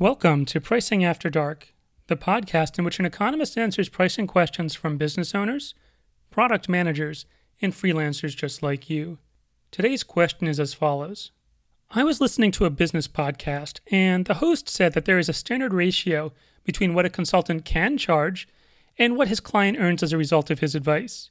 Welcome 0.00 0.44
to 0.46 0.60
Pricing 0.60 1.04
After 1.04 1.30
Dark, 1.30 1.72
the 2.08 2.16
podcast 2.16 2.80
in 2.80 2.84
which 2.84 2.98
an 2.98 3.06
economist 3.06 3.56
answers 3.56 3.88
pricing 3.88 4.26
questions 4.26 4.74
from 4.74 4.98
business 4.98 5.36
owners, 5.36 5.72
product 6.32 6.68
managers, 6.68 7.26
and 7.62 7.72
freelancers 7.72 8.34
just 8.34 8.60
like 8.60 8.90
you. 8.90 9.18
Today's 9.70 10.02
question 10.02 10.48
is 10.48 10.58
as 10.58 10.74
follows 10.74 11.30
I 11.92 12.02
was 12.02 12.20
listening 12.20 12.50
to 12.52 12.64
a 12.64 12.70
business 12.70 13.06
podcast, 13.06 13.78
and 13.88 14.24
the 14.24 14.34
host 14.34 14.68
said 14.68 14.94
that 14.94 15.04
there 15.04 15.20
is 15.20 15.28
a 15.28 15.32
standard 15.32 15.72
ratio 15.72 16.32
between 16.64 16.92
what 16.92 17.06
a 17.06 17.10
consultant 17.10 17.64
can 17.64 17.96
charge 17.96 18.48
and 18.98 19.16
what 19.16 19.28
his 19.28 19.38
client 19.38 19.78
earns 19.78 20.02
as 20.02 20.12
a 20.12 20.18
result 20.18 20.50
of 20.50 20.58
his 20.58 20.74
advice. 20.74 21.30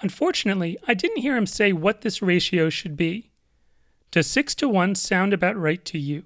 Unfortunately, 0.00 0.78
I 0.88 0.94
didn't 0.94 1.20
hear 1.20 1.36
him 1.36 1.46
say 1.46 1.74
what 1.74 2.00
this 2.00 2.22
ratio 2.22 2.70
should 2.70 2.96
be. 2.96 3.30
Does 4.10 4.26
6 4.28 4.54
to 4.54 4.70
1 4.70 4.94
sound 4.94 5.34
about 5.34 5.58
right 5.58 5.84
to 5.84 5.98
you? 5.98 6.24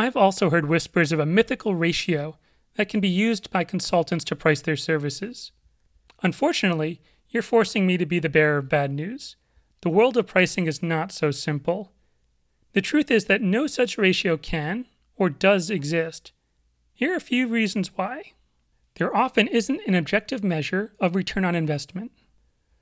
I've 0.00 0.16
also 0.16 0.48
heard 0.48 0.68
whispers 0.68 1.10
of 1.10 1.18
a 1.18 1.26
mythical 1.26 1.74
ratio 1.74 2.38
that 2.76 2.88
can 2.88 3.00
be 3.00 3.08
used 3.08 3.50
by 3.50 3.64
consultants 3.64 4.24
to 4.26 4.36
price 4.36 4.60
their 4.60 4.76
services. 4.76 5.50
Unfortunately, 6.22 7.00
you're 7.30 7.42
forcing 7.42 7.84
me 7.84 7.96
to 7.96 8.06
be 8.06 8.20
the 8.20 8.28
bearer 8.28 8.58
of 8.58 8.68
bad 8.68 8.92
news. 8.92 9.34
The 9.80 9.88
world 9.88 10.16
of 10.16 10.28
pricing 10.28 10.68
is 10.68 10.84
not 10.84 11.10
so 11.10 11.32
simple. 11.32 11.90
The 12.74 12.80
truth 12.80 13.10
is 13.10 13.24
that 13.24 13.42
no 13.42 13.66
such 13.66 13.98
ratio 13.98 14.36
can 14.36 14.86
or 15.16 15.28
does 15.28 15.68
exist. 15.68 16.30
Here 16.94 17.12
are 17.12 17.16
a 17.16 17.20
few 17.20 17.48
reasons 17.48 17.90
why. 17.96 18.34
There 18.94 19.14
often 19.14 19.48
isn't 19.48 19.80
an 19.84 19.96
objective 19.96 20.44
measure 20.44 20.92
of 21.00 21.16
return 21.16 21.44
on 21.44 21.56
investment. 21.56 22.12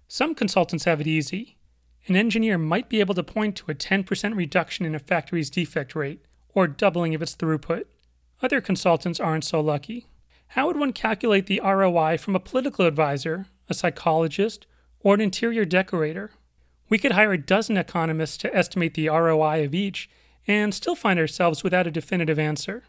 Some 0.07 0.35
consultants 0.35 0.85
have 0.85 1.01
it 1.01 1.07
easy. 1.07 1.57
An 2.09 2.15
engineer 2.15 2.59
might 2.59 2.91
be 2.91 3.01
able 3.01 3.15
to 3.15 3.23
point 3.23 3.57
to 3.57 3.71
a 3.71 3.75
10% 3.75 4.37
reduction 4.37 4.85
in 4.85 4.95
a 4.95 4.99
factory's 4.99 5.49
defect 5.49 5.95
rate 5.95 6.21
or 6.57 6.67
doubling 6.67 7.15
of 7.15 7.21
its 7.21 7.37
throughput. 7.37 7.85
Other 8.43 8.63
consultants 8.63 9.21
aren't 9.21 9.45
so 9.45 9.61
lucky. 9.61 10.07
How 10.49 10.67
would 10.67 10.79
one 10.79 10.95
calculate 10.95 11.47
the 11.47 11.61
ROI 11.63 12.17
from 12.17 12.35
a 12.35 12.41
political 12.41 12.87
advisor, 12.87 13.47
a 13.69 13.75
psychologist, 13.75 14.67
or 15.01 15.15
an 15.15 15.21
interior 15.21 15.67
decorator? 15.67 16.31
We 16.89 16.97
could 16.99 17.13
hire 17.13 17.35
a 17.35 17.39
dozen 17.39 17.77
economists 17.77 18.39
to 18.39 18.57
estimate 18.57 18.95
the 18.95 19.09
ROI 19.09 19.65
of 19.65 19.75
each 19.75 20.09
and 20.47 20.73
still 20.73 20.95
find 20.97 21.19
ourselves 21.19 21.63
without 21.63 21.87
a 21.87 21.91
definitive 21.91 22.39
answer. 22.39 22.85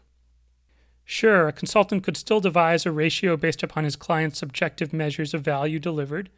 Sure, 1.04 1.48
a 1.48 1.52
consultant 1.52 2.02
could 2.02 2.16
still 2.16 2.40
devise 2.40 2.86
a 2.86 2.92
ratio 2.92 3.36
based 3.36 3.62
upon 3.62 3.84
his 3.84 3.96
client's 3.96 4.38
subjective 4.38 4.94
measures 4.94 5.34
of 5.34 5.42
value 5.42 5.78
delivered, 5.78 6.30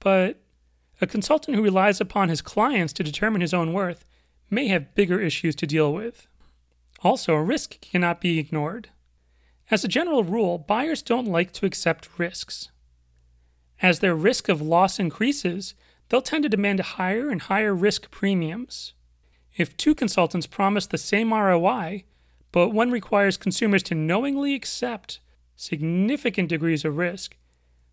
but 0.00 0.40
a 1.00 1.06
consultant 1.06 1.56
who 1.56 1.62
relies 1.62 2.00
upon 2.00 2.28
his 2.28 2.42
clients 2.42 2.92
to 2.92 3.02
determine 3.02 3.40
his 3.40 3.54
own 3.54 3.72
worth 3.72 4.04
may 4.50 4.68
have 4.68 4.94
bigger 4.94 5.18
issues 5.18 5.54
to 5.54 5.66
deal 5.66 5.94
with. 5.94 6.26
Also, 7.02 7.34
risk 7.34 7.80
cannot 7.80 8.20
be 8.20 8.38
ignored. 8.38 8.90
As 9.70 9.84
a 9.84 9.88
general 9.88 10.24
rule, 10.24 10.58
buyers 10.58 11.02
don't 11.02 11.26
like 11.26 11.52
to 11.52 11.66
accept 11.66 12.08
risks. 12.18 12.70
As 13.80 14.00
their 14.00 14.16
risk 14.16 14.48
of 14.48 14.60
loss 14.60 14.98
increases, 14.98 15.74
they'll 16.08 16.22
tend 16.22 16.42
to 16.42 16.48
demand 16.48 16.80
higher 16.80 17.30
and 17.30 17.42
higher 17.42 17.74
risk 17.74 18.10
premiums. 18.10 18.94
If 19.56 19.76
two 19.76 19.94
consultants 19.94 20.46
promise 20.46 20.86
the 20.86 20.98
same 20.98 21.32
ROI, 21.32 22.04
but 22.50 22.70
one 22.70 22.90
requires 22.90 23.36
consumers 23.36 23.82
to 23.84 23.94
knowingly 23.94 24.54
accept 24.54 25.20
significant 25.54 26.48
degrees 26.48 26.84
of 26.84 26.96
risk, 26.96 27.36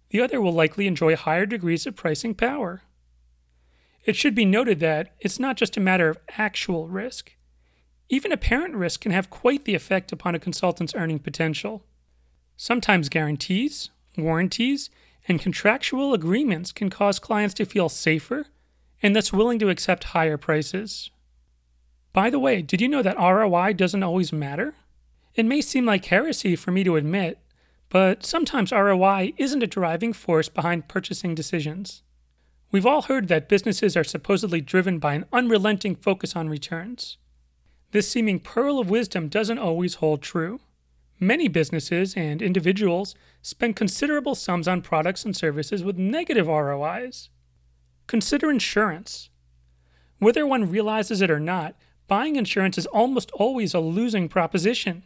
the 0.10 0.22
other 0.22 0.40
will 0.40 0.54
likely 0.54 0.88
enjoy 0.88 1.16
higher 1.16 1.46
degrees 1.46 1.86
of 1.86 1.96
pricing 1.96 2.34
power. 2.34 2.84
It 4.06 4.16
should 4.16 4.36
be 4.36 4.46
noted 4.46 4.80
that 4.80 5.16
it's 5.20 5.40
not 5.40 5.58
just 5.58 5.76
a 5.78 5.82
matter 5.82 6.10
of 6.10 6.20
actual 6.38 6.88
risk. 6.88 7.35
Even 8.10 8.32
apparent 8.32 8.76
risk 8.76 9.02
can 9.02 9.12
have 9.12 9.30
quite 9.30 9.66
the 9.66 9.76
effect 9.76 10.12
upon 10.12 10.36
a 10.36 10.40
consultant's 10.40 10.96
earning 10.96 11.20
potential. 11.20 11.84
Sometimes 12.56 13.10
guarantees, 13.10 13.90
warranties, 14.18 14.90
and 15.28 15.40
contractual 15.40 16.14
agreements 16.14 16.72
can 16.72 16.90
cause 16.90 17.20
clients 17.20 17.56
to 17.56 17.66
feel 17.66 17.90
safer 17.90 18.46
and 19.02 19.16
thus 19.16 19.34
willing 19.34 19.60
to 19.60 19.70
accept 19.70 20.06
higher 20.06 20.38
prices. 20.38 21.10
By 22.14 22.30
the 22.30 22.40
way, 22.40 22.62
did 22.62 22.80
you 22.80 22.88
know 22.88 23.02
that 23.02 23.18
ROI 23.18 23.74
doesn't 23.74 24.04
always 24.04 24.32
matter? 24.32 24.76
It 25.34 25.46
may 25.46 25.62
seem 25.62 25.86
like 25.86 26.06
heresy 26.06 26.56
for 26.56 26.72
me 26.72 26.84
to 26.84 26.96
admit, 26.96 27.40
but 27.90 28.26
sometimes 28.26 28.72
ROI 28.72 29.34
isn't 29.38 29.64
a 29.64 29.68
driving 29.68 30.14
force 30.14 30.48
behind 30.48 30.88
purchasing 30.88 31.36
decisions. 31.36 32.04
We've 32.72 32.86
all 32.86 33.04
heard 33.04 33.28
that 33.28 33.50
businesses 33.50 33.98
are 33.98 34.04
supposedly 34.04 34.62
driven 34.62 35.00
by 35.00 35.16
an 35.16 35.26
unrelenting 35.34 35.96
focus 35.96 36.36
on 36.36 36.50
returns. 36.50 37.18
This 37.96 38.10
seeming 38.10 38.42
pearl 38.42 38.78
of 38.78 38.90
wisdom 38.90 39.30
doesn't 39.30 39.58
always 39.58 39.96
hold 39.96 40.22
true. 40.22 40.60
Many 41.18 41.48
businesses 41.48 42.14
and 42.16 42.42
individuals 42.42 43.16
spend 43.42 43.78
considerable 43.78 44.36
sums 44.36 44.68
on 44.68 44.82
products 44.82 45.24
and 45.24 45.34
services 45.34 45.82
with 45.82 45.98
negative 45.98 46.48
ROIs. 46.48 47.30
Consider 48.08 48.52
insurance. 48.52 49.30
Whether 50.20 50.46
one 50.46 50.70
realizes 50.70 51.22
it 51.22 51.32
or 51.32 51.40
not, 51.40 51.78
buying 52.10 52.36
insurance 52.36 52.78
is 52.78 52.86
almost 52.88 53.32
always 53.32 53.74
a 53.74 53.80
losing 53.80 54.28
proposition. 54.28 55.04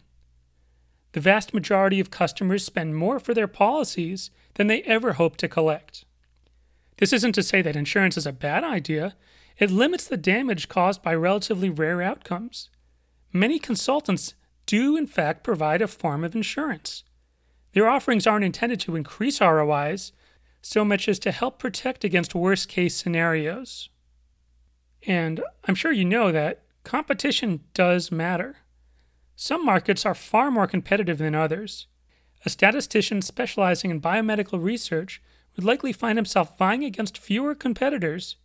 The 1.11 1.21
vast 1.21 1.53
majority 1.53 2.00
of 2.00 2.09
customers 2.09 2.66
spend 2.66 2.95
more 2.95 3.19
for 3.19 3.35
their 3.35 3.45
policies 3.45 4.31
than 4.56 4.66
they 4.66 4.81
ever 4.81 5.13
hope 5.13 5.38
to 5.38 5.47
collect. 5.47 6.06
This 6.97 7.13
isn't 7.13 7.33
to 7.33 7.44
say 7.44 7.61
that 7.61 7.75
insurance 7.75 8.17
is 8.17 8.25
a 8.25 8.33
bad 8.33 8.63
idea, 8.63 9.16
it 9.59 9.69
limits 9.69 10.07
the 10.07 10.17
damage 10.17 10.69
caused 10.69 11.03
by 11.03 11.13
relatively 11.13 11.69
rare 11.69 12.01
outcomes. 12.01 12.69
Many 13.31 13.59
consultants 13.59 14.34
do, 14.66 14.97
in 14.97 15.07
fact, 15.07 15.44
provide 15.44 15.81
a 15.81 15.88
form 15.88 16.23
of 16.23 16.35
insurance. 16.35 17.03
Their 17.73 17.88
offerings 17.88 18.25
aren't 18.25 18.45
intended 18.45 18.79
to 18.81 18.95
increase 18.95 19.41
ROIs 19.41 20.12
so 20.62 20.84
much 20.84 21.07
as 21.07 21.19
to 21.19 21.31
help 21.31 21.59
protect 21.59 22.03
against 22.03 22.35
worst 22.35 22.68
case 22.68 22.95
scenarios. 22.95 23.89
And 25.07 25.41
I'm 25.66 25.75
sure 25.75 25.91
you 25.91 26.06
know 26.06 26.31
that 26.31 26.63
competition 26.84 27.62
does 27.73 28.12
matter. 28.12 28.57
Some 29.35 29.66
markets 29.66 30.06
are 30.06 30.16
far 30.16 30.51
more 30.51 30.68
competitive 30.68 31.18
than 31.19 31.35
others. 31.35 31.88
A 32.45 32.50
statistician 32.50 33.22
specializing 33.22 33.91
in 33.91 34.01
biomedical 34.01 34.62
research 34.62 35.22
would 35.56 35.66
likely 35.66 35.94
find 35.94 36.18
himself 36.18 36.57
vying 36.57 36.84
against 36.84 37.18
fewer 37.18 37.56
competitors 37.56 38.35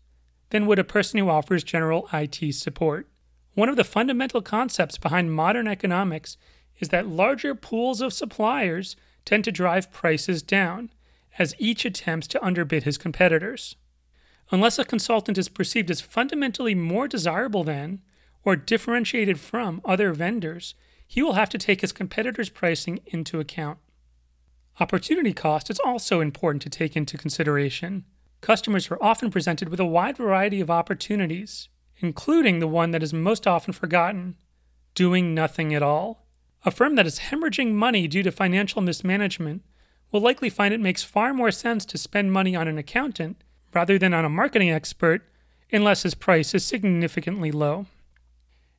than 0.51 0.67
would 0.67 0.79
a 0.79 0.85
person 0.85 1.19
who 1.19 1.29
offers 1.29 1.65
general 1.65 2.09
IT 2.13 2.55
support. 2.55 3.09
One 3.55 3.69
of 3.69 3.77
the 3.77 3.85
fundamental 3.85 4.43
concepts 4.43 4.99
behind 4.99 5.33
modern 5.33 5.69
economics 5.69 6.37
is 6.81 6.89
that 6.89 7.07
larger 7.07 7.55
pools 7.55 8.01
of 8.01 8.13
suppliers 8.13 8.97
tend 9.25 9.45
to 9.45 9.53
drive 9.53 9.93
prices 9.93 10.43
down, 10.43 10.91
as 11.39 11.55
each 11.59 11.85
attempts 11.85 12.27
to 12.29 12.45
underbid 12.45 12.83
his 12.83 12.99
competitors. 12.99 13.77
Unless 14.51 14.79
a 14.79 14.85
consultant 14.85 15.39
is 15.39 15.49
perceived 15.49 15.91
as 15.91 16.01
fundamentally 16.01 16.75
more 16.75 17.09
desirable 17.09 17.65
than, 17.65 18.03
or 18.45 18.57
differentiated 18.57 19.41
from, 19.41 19.81
other 19.85 20.13
vendors, 20.13 20.75
he 21.07 21.23
will 21.23 21.33
have 21.35 21.49
to 21.51 21.59
take 21.59 21.81
his 21.81 21.93
competitors' 21.93 22.51
pricing 22.51 23.01
into 23.07 23.41
account. 23.41 23.79
Opportunity 24.81 25.33
cost 25.33 25.71
is 25.71 25.81
also 25.85 26.21
important 26.21 26.61
to 26.63 26.71
take 26.71 26.97
into 26.97 27.17
consideration. 27.17 28.05
Customers 28.41 28.91
are 28.91 29.03
often 29.03 29.31
presented 29.31 29.69
with 29.69 29.81
a 29.81 29.87
wide 29.87 30.17
variety 30.17 30.61
of 30.61 30.71
opportunities, 30.71 31.69
including 32.05 32.59
the 32.59 32.69
one 32.69 32.91
that 32.91 33.03
is 33.03 33.15
most 33.15 33.47
often 33.47 33.73
forgotten 33.73 34.37
doing 34.95 35.35
nothing 35.35 35.75
at 35.75 35.83
all. 35.83 36.27
A 36.65 36.71
firm 36.71 36.95
that 36.95 37.07
is 37.07 37.19
hemorrhaging 37.19 37.73
money 37.73 38.07
due 38.07 38.23
to 38.23 38.31
financial 38.31 38.83
mismanagement 38.83 39.63
will 40.13 40.21
likely 40.21 40.51
find 40.51 40.73
it 40.73 40.81
makes 40.81 41.03
far 41.03 41.35
more 41.35 41.51
sense 41.51 41.85
to 41.87 41.99
spend 41.99 42.33
money 42.33 42.55
on 42.55 42.69
an 42.69 42.79
accountant 42.79 43.43
rather 43.73 43.99
than 43.99 44.15
on 44.15 44.25
a 44.25 44.29
marketing 44.29 44.71
expert 44.71 45.23
unless 45.73 46.05
his 46.05 46.15
price 46.15 46.55
is 46.55 46.65
significantly 46.65 47.51
low. 47.51 47.87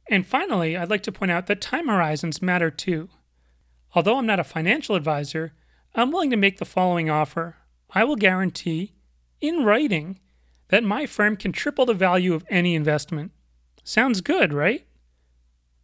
And 0.10 0.26
finally, 0.26 0.78
I'd 0.78 0.90
like 0.90 1.04
to 1.04 1.12
point 1.12 1.32
out 1.32 1.48
that 1.48 1.62
time 1.62 1.88
horizons 1.88 2.42
matter 2.42 2.72
too. 2.72 3.10
Although 3.94 4.18
I'm 4.18 4.26
not 4.26 4.40
a 4.40 4.44
financial 4.44 4.96
advisor, 4.96 5.54
I'm 5.96 6.12
willing 6.12 6.30
to 6.30 6.38
make 6.38 6.60
the 6.60 6.66
following 6.66 7.10
offer. 7.10 7.58
I 7.90 8.04
will 8.04 8.16
guarantee, 8.16 8.94
in 9.42 9.64
writing, 9.64 10.20
that 10.70 10.84
my 10.84 11.06
firm 11.06 11.38
can 11.38 11.52
triple 11.52 11.86
the 11.86 11.94
value 11.94 12.34
of 12.34 12.46
any 12.50 12.76
investment. 12.76 13.32
Sounds 13.84 14.22
good, 14.22 14.54
right? 14.54 14.86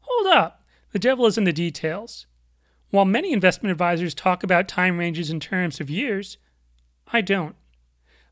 Hold 0.02 0.28
up, 0.28 0.64
the 0.92 1.00
devil 1.00 1.26
is 1.26 1.38
in 1.38 1.44
the 1.44 1.54
details. 1.54 2.26
While 2.90 3.06
many 3.06 3.32
investment 3.32 3.72
advisors 3.72 4.14
talk 4.14 4.44
about 4.44 4.68
time 4.68 4.98
ranges 4.98 5.30
in 5.30 5.40
terms 5.40 5.80
of 5.80 5.90
years, 5.90 6.38
I 7.14 7.22
don't. 7.22 7.56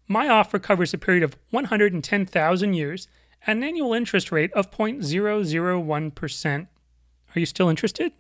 My 0.08 0.28
offer 0.28 0.60
covers 0.60 0.94
a 0.94 0.98
period 0.98 1.24
of 1.24 1.38
110,000 1.52 2.74
years 2.74 3.08
at 3.46 3.56
an 3.56 3.64
annual 3.64 3.94
interest 3.94 4.32
rate 4.32 4.52
of 4.54 4.72
0.001%. 4.72 6.68
Are 7.36 7.40
you 7.40 7.46
still 7.46 7.70
interested? 7.70 8.12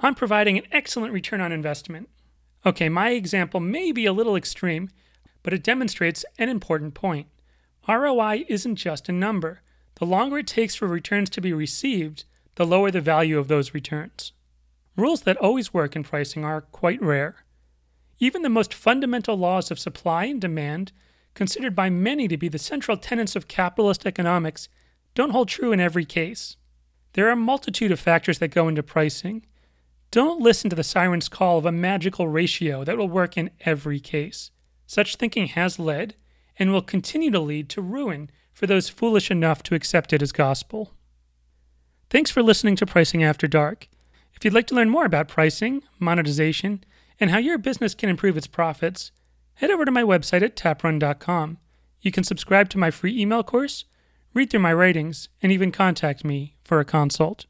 I'm 0.00 0.14
providing 0.14 0.58
an 0.58 0.66
excellent 0.70 1.12
return 1.12 1.40
on 1.40 1.50
investment. 1.50 2.08
Okay, 2.66 2.88
my 2.88 3.10
example 3.10 3.60
may 3.60 3.92
be 3.92 4.06
a 4.06 4.12
little 4.12 4.36
extreme, 4.36 4.90
but 5.42 5.52
it 5.52 5.64
demonstrates 5.64 6.24
an 6.38 6.48
important 6.48 6.94
point. 6.94 7.26
ROI 7.88 8.44
isn't 8.48 8.76
just 8.76 9.08
a 9.08 9.12
number. 9.12 9.62
The 9.94 10.04
longer 10.04 10.38
it 10.38 10.46
takes 10.46 10.74
for 10.74 10.86
returns 10.86 11.30
to 11.30 11.40
be 11.40 11.52
received, 11.54 12.24
the 12.56 12.66
lower 12.66 12.90
the 12.90 13.00
value 13.00 13.38
of 13.38 13.48
those 13.48 13.72
returns. 13.72 14.32
Rules 14.96 15.22
that 15.22 15.38
always 15.38 15.72
work 15.72 15.96
in 15.96 16.04
pricing 16.04 16.44
are 16.44 16.60
quite 16.60 17.00
rare. 17.00 17.44
Even 18.18 18.42
the 18.42 18.48
most 18.48 18.74
fundamental 18.74 19.36
laws 19.36 19.70
of 19.70 19.78
supply 19.78 20.24
and 20.24 20.40
demand, 20.40 20.92
considered 21.34 21.74
by 21.74 21.88
many 21.88 22.28
to 22.28 22.36
be 22.36 22.48
the 22.48 22.58
central 22.58 22.96
tenets 22.96 23.36
of 23.36 23.48
capitalist 23.48 24.04
economics, 24.04 24.68
don't 25.14 25.30
hold 25.30 25.48
true 25.48 25.72
in 25.72 25.80
every 25.80 26.04
case. 26.04 26.56
There 27.14 27.28
are 27.28 27.32
a 27.32 27.36
multitude 27.36 27.90
of 27.90 28.00
factors 28.00 28.38
that 28.40 28.48
go 28.48 28.68
into 28.68 28.82
pricing. 28.82 29.46
Don't 30.10 30.42
listen 30.42 30.68
to 30.70 30.76
the 30.76 30.84
siren's 30.84 31.28
call 31.28 31.58
of 31.58 31.66
a 31.66 31.72
magical 31.72 32.28
ratio 32.28 32.84
that 32.84 32.98
will 32.98 33.08
work 33.08 33.36
in 33.36 33.50
every 33.60 34.00
case. 34.00 34.50
Such 34.86 35.16
thinking 35.16 35.48
has 35.48 35.78
led, 35.78 36.16
and 36.58 36.72
will 36.72 36.82
continue 36.82 37.30
to 37.30 37.40
lead, 37.40 37.68
to 37.70 37.82
ruin 37.82 38.30
for 38.52 38.66
those 38.66 38.88
foolish 38.88 39.30
enough 39.30 39.62
to 39.64 39.74
accept 39.74 40.12
it 40.12 40.22
as 40.22 40.32
gospel. 40.32 40.92
Thanks 42.10 42.30
for 42.30 42.42
listening 42.42 42.76
to 42.76 42.86
Pricing 42.86 43.22
After 43.22 43.46
Dark. 43.46 43.88
If 44.34 44.44
you'd 44.44 44.54
like 44.54 44.66
to 44.68 44.74
learn 44.74 44.90
more 44.90 45.04
about 45.04 45.28
pricing, 45.28 45.82
monetization, 45.98 46.84
and 47.20 47.30
how 47.30 47.38
your 47.38 47.58
business 47.58 47.94
can 47.94 48.08
improve 48.08 48.36
its 48.36 48.46
profits, 48.46 49.12
head 49.54 49.70
over 49.70 49.84
to 49.84 49.90
my 49.90 50.02
website 50.02 50.42
at 50.42 50.56
taprun.com. 50.56 51.58
You 52.00 52.12
can 52.12 52.24
subscribe 52.24 52.68
to 52.70 52.78
my 52.78 52.90
free 52.90 53.20
email 53.20 53.42
course, 53.42 53.84
read 54.34 54.50
through 54.50 54.60
my 54.60 54.72
writings, 54.72 55.28
and 55.42 55.50
even 55.50 55.72
contact 55.72 56.24
me 56.24 56.56
for 56.64 56.80
a 56.80 56.84
consult. 56.84 57.46